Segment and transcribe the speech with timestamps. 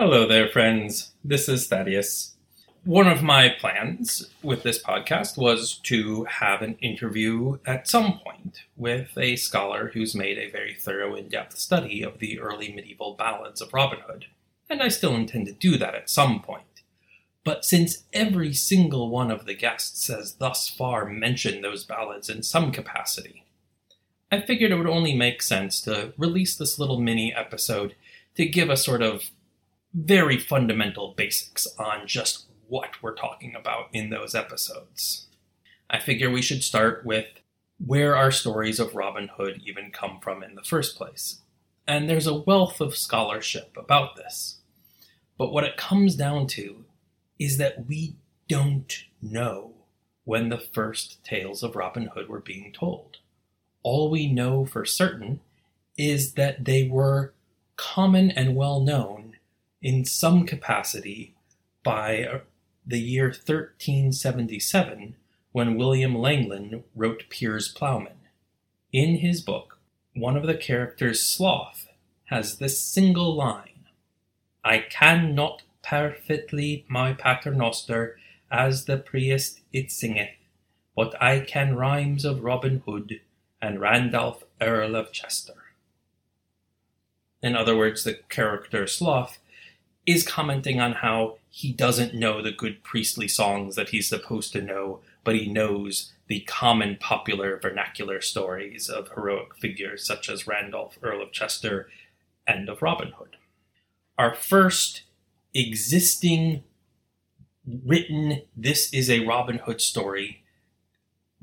[0.00, 1.10] Hello there, friends.
[1.24, 2.36] This is Thaddeus.
[2.84, 8.62] One of my plans with this podcast was to have an interview at some point
[8.76, 13.14] with a scholar who's made a very thorough, in depth study of the early medieval
[13.14, 14.26] ballads of Robin Hood,
[14.70, 16.82] and I still intend to do that at some point.
[17.42, 22.44] But since every single one of the guests has thus far mentioned those ballads in
[22.44, 23.46] some capacity,
[24.30, 27.96] I figured it would only make sense to release this little mini episode
[28.36, 29.32] to give a sort of
[29.94, 35.26] very fundamental basics on just what we're talking about in those episodes.
[35.90, 37.26] I figure we should start with
[37.84, 41.40] where our stories of Robin Hood even come from in the first place.
[41.86, 44.58] And there's a wealth of scholarship about this.
[45.38, 46.84] But what it comes down to
[47.38, 48.16] is that we
[48.48, 49.72] don't know
[50.24, 53.18] when the first tales of Robin Hood were being told.
[53.82, 55.40] All we know for certain
[55.96, 57.32] is that they were
[57.76, 59.27] common and well known
[59.80, 61.34] in some capacity
[61.82, 62.38] by uh,
[62.86, 65.14] the year 1377
[65.52, 68.14] when William Langland wrote Piers Plowman.
[68.92, 69.78] In his book,
[70.14, 71.88] one of the characters, Sloth,
[72.26, 73.86] has this single line
[74.64, 78.18] I can not perfectly my paternoster
[78.50, 80.30] as the priest it singeth,
[80.94, 83.20] but I can rhymes of Robin Hood
[83.62, 85.54] and Randolph Earl of Chester.
[87.42, 89.38] In other words, the character Sloth
[90.08, 94.62] is commenting on how he doesn't know the good priestly songs that he's supposed to
[94.62, 100.98] know, but he knows the common popular vernacular stories of heroic figures such as Randolph,
[101.02, 101.90] Earl of Chester,
[102.46, 103.36] and of Robin Hood.
[104.16, 105.02] Our first
[105.52, 106.64] existing
[107.84, 110.42] written this is a Robin Hood story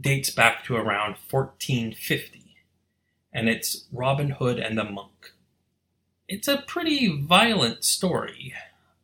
[0.00, 2.56] dates back to around 1450
[3.30, 5.33] and it's Robin Hood and the monk
[6.28, 8.54] it's a pretty violent story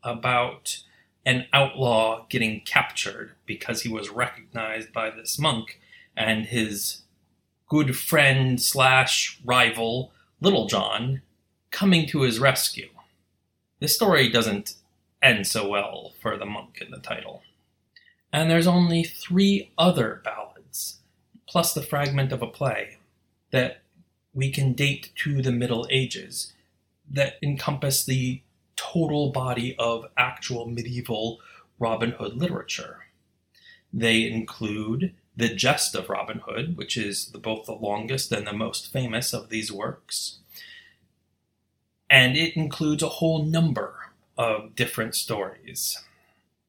[0.02, 0.82] about
[1.26, 5.80] an outlaw getting captured because he was recognized by this monk
[6.16, 7.02] and his
[7.68, 11.20] good friend slash rival Little John
[11.70, 12.88] coming to his rescue.
[13.80, 14.74] This story doesn't
[15.22, 17.42] end so well for the monk in the title.
[18.32, 21.00] And there's only three other ballads,
[21.46, 22.98] plus the fragment of a play,
[23.50, 23.82] that
[24.32, 26.52] we can date to the Middle Ages
[27.10, 28.42] that encompass the
[28.76, 31.40] total body of actual medieval
[31.78, 33.06] Robin Hood literature.
[33.92, 38.52] They include The Gest of Robin Hood, which is the, both the longest and the
[38.52, 40.38] most famous of these works.
[42.08, 43.94] And it includes a whole number
[44.38, 45.98] of different stories,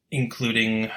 [0.10, 0.92] including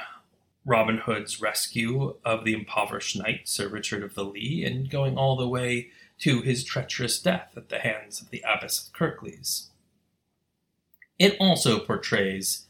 [0.66, 5.36] Robin Hood's rescue of the impoverished knight, Sir Richard of the Lee, and going all
[5.36, 9.68] the way to his treacherous death at the hands of the Abbess of Kirklees.
[11.18, 12.66] It also portrays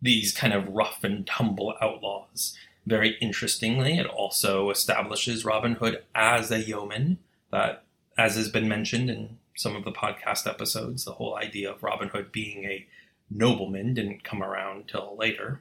[0.00, 2.56] these kind of rough and tumble outlaws.
[2.86, 7.18] Very interestingly, it also establishes Robin Hood as a yeoman,
[7.50, 7.84] that,
[8.18, 12.08] as has been mentioned in some of the podcast episodes, the whole idea of Robin
[12.08, 12.86] Hood being a
[13.30, 15.60] nobleman didn't come around till later.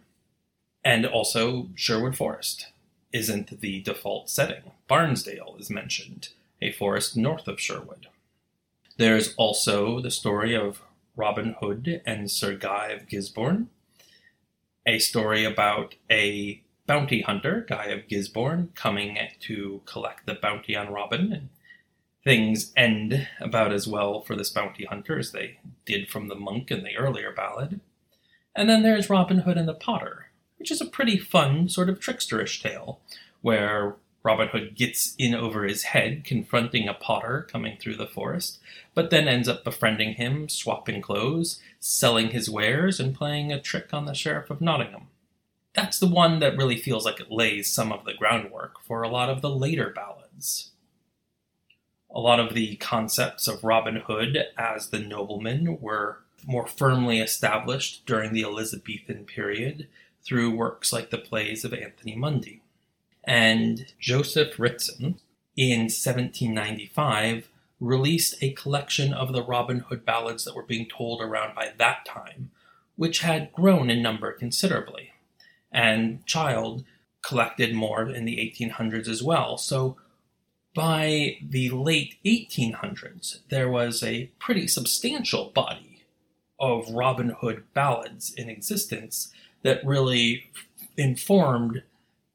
[0.84, 2.68] And also, Sherwood Forest
[3.13, 4.72] isn't the default setting.
[4.90, 6.30] Barnsdale is mentioned,
[6.63, 8.07] a forest north of Sherwood.
[8.97, 10.81] There's also the story of
[11.16, 13.69] Robin Hood and Sir Guy of Gisborne,
[14.85, 20.91] a story about a bounty hunter, Guy of Gisborne, coming to collect the bounty on
[20.91, 21.31] Robin.
[21.34, 21.50] And
[22.24, 26.72] things end about as well for this bounty hunter as they did from the monk
[26.72, 27.81] in the earlier ballad.
[28.56, 32.00] And then there's Robin Hood and the Potter, which is a pretty fun, sort of
[32.00, 33.00] tricksterish tale,
[33.41, 38.60] where Robin Hood gets in over his head, confronting a potter coming through the forest,
[38.94, 43.94] but then ends up befriending him, swapping clothes, selling his wares, and playing a trick
[43.94, 45.08] on the Sheriff of Nottingham.
[45.74, 49.10] That's the one that really feels like it lays some of the groundwork for a
[49.10, 50.72] lot of the later ballads.
[52.10, 58.06] A lot of the concepts of Robin Hood as the nobleman were more firmly established
[58.06, 59.88] during the Elizabethan period
[60.24, 62.62] through works like the plays of Anthony Munday.
[63.24, 65.20] And Joseph Ritson,
[65.56, 67.50] in 1795,
[67.80, 72.06] released a collection of the Robin Hood ballads that were being told around by that
[72.06, 72.52] time,
[72.96, 75.12] which had grown in number considerably.
[75.72, 76.84] And Child
[77.24, 79.58] collected more in the 1800s as well.
[79.58, 79.98] So
[80.76, 86.04] by the late 1800s, there was a pretty substantial body
[86.60, 89.31] of Robin Hood ballads in existence
[89.64, 90.46] that really
[90.98, 91.84] informed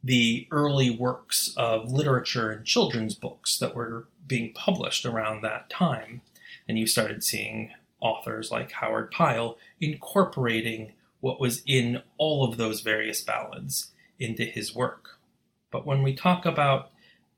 [0.02, 6.20] the early works of literature and children's books that were being published around that time.
[6.68, 12.80] And you started seeing authors like Howard Pyle incorporating what was in all of those
[12.80, 15.18] various ballads into his work.
[15.70, 16.90] But when we talk about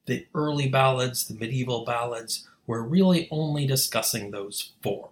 [0.07, 5.09] the early ballads, the medieval ballads, we're really only discussing those four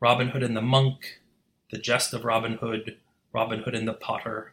[0.00, 1.20] Robin Hood and the Monk,
[1.70, 2.98] The Gest of Robin Hood,
[3.32, 4.52] Robin Hood and the Potter,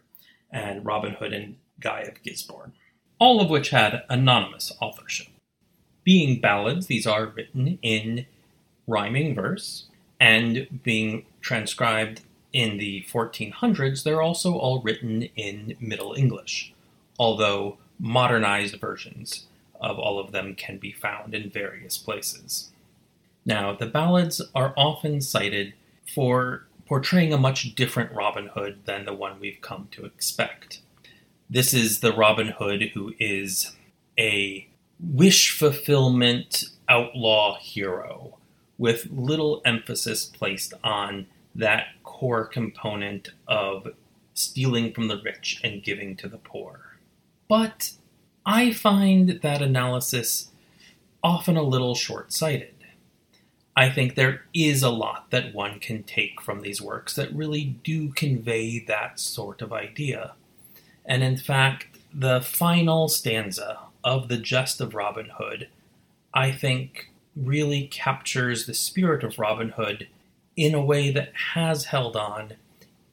[0.56, 2.72] and Robin Hood and Guy of Gisborne,
[3.20, 5.28] all of which had anonymous authorship.
[6.06, 8.26] Being ballads, these are written in
[8.88, 9.86] rhyming verse,
[10.20, 12.22] and being transcribed
[12.54, 16.74] in the 1400s, they're also all written in Middle English,
[17.20, 19.48] although modernized versions
[19.82, 22.72] of all of them can be found in various places.
[23.46, 25.74] Now, the ballads are often cited
[26.14, 30.82] for portraying a much different Robin Hood than the one we've come to expect.
[31.50, 33.76] This is the Robin Hood who is
[34.18, 34.68] a
[35.00, 38.38] wish fulfillment outlaw hero
[38.78, 43.88] with little emphasis placed on that core component of
[44.34, 46.98] stealing from the rich and giving to the poor.
[47.48, 47.92] But
[48.46, 50.50] I find that analysis
[51.24, 52.75] often a little short sighted.
[53.76, 57.66] I think there is a lot that one can take from these works that really
[57.84, 60.34] do convey that sort of idea.
[61.06, 65.68] And in fact, the final stanza of The Gest of Robin Hood,
[66.34, 70.08] I think, really captures the spirit of Robin Hood
[70.56, 72.54] in a way that has held on,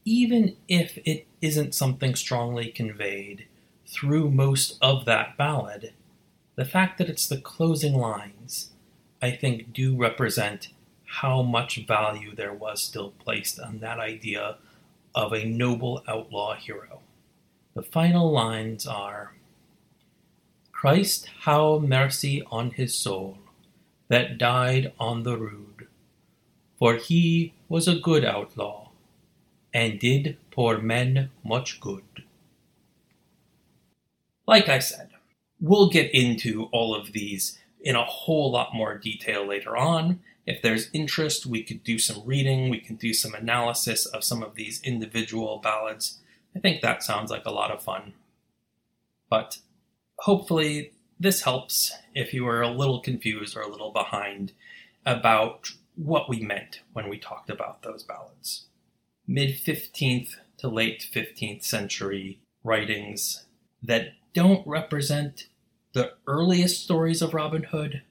[0.05, 3.47] even if it isn't something strongly conveyed
[3.87, 5.93] through most of that ballad.
[6.55, 8.71] The fact that it's the closing lines,
[9.23, 10.69] I think, do represent
[11.07, 14.57] how much value there was still placed on that idea
[15.15, 17.01] of a noble outlaw hero.
[17.75, 19.35] The final lines are
[20.73, 23.39] Christ how mercy on his soul
[24.09, 25.87] that died on the rood,
[26.77, 28.91] for he was a good outlaw,
[29.73, 32.25] and did poor men much good.
[34.47, 35.11] Like I said,
[35.61, 40.21] we'll get into all of these in a whole lot more detail later on.
[40.47, 44.43] If there's interest, we could do some reading, we can do some analysis of some
[44.43, 46.19] of these individual ballads.
[46.57, 48.15] I think that sounds like a lot of fun.
[49.31, 49.59] But
[50.19, 54.53] hopefully, this helps if you are a little confused or a little behind
[55.07, 58.67] about what we meant when we talked about those ballads.
[59.27, 63.45] Mid 15th to late 15th century writings
[63.83, 65.47] that don't represent
[65.93, 68.03] the earliest stories of Robin Hood,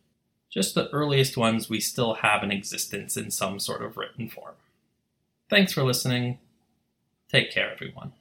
[0.49, 4.55] just the earliest ones we still have in existence in some sort of written form.
[5.49, 6.39] Thanks for listening.
[7.29, 8.13] Take care, everyone.